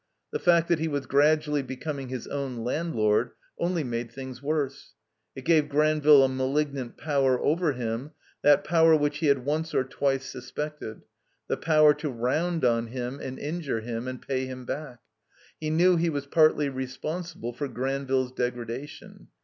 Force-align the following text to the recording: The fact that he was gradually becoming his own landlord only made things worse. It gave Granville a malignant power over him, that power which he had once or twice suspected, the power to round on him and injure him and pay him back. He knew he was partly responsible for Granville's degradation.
The 0.31 0.39
fact 0.39 0.67
that 0.69 0.79
he 0.79 0.87
was 0.87 1.05
gradually 1.05 1.61
becoming 1.61 2.09
his 2.09 2.25
own 2.25 2.63
landlord 2.63 3.33
only 3.59 3.83
made 3.83 4.11
things 4.11 4.41
worse. 4.41 4.95
It 5.35 5.45
gave 5.45 5.69
Granville 5.69 6.23
a 6.23 6.27
malignant 6.27 6.97
power 6.97 7.39
over 7.39 7.73
him, 7.73 8.09
that 8.41 8.63
power 8.63 8.95
which 8.95 9.19
he 9.19 9.27
had 9.27 9.45
once 9.45 9.75
or 9.75 9.83
twice 9.83 10.25
suspected, 10.25 11.03
the 11.47 11.57
power 11.57 11.93
to 11.93 12.09
round 12.09 12.65
on 12.65 12.87
him 12.87 13.19
and 13.19 13.37
injure 13.37 13.81
him 13.81 14.07
and 14.07 14.19
pay 14.19 14.47
him 14.47 14.65
back. 14.65 15.01
He 15.59 15.69
knew 15.69 15.97
he 15.97 16.09
was 16.09 16.25
partly 16.25 16.67
responsible 16.67 17.53
for 17.53 17.67
Granville's 17.67 18.31
degradation. 18.31 19.27